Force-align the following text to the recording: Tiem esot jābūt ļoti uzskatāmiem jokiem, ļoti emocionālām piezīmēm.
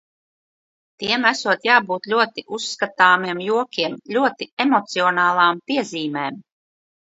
Tiem 1.01 1.25
esot 1.31 1.67
jābūt 1.67 2.09
ļoti 2.13 2.43
uzskatāmiem 2.57 3.43
jokiem, 3.49 3.99
ļoti 4.17 4.49
emocionālām 4.67 5.61
piezīmēm. 5.73 6.43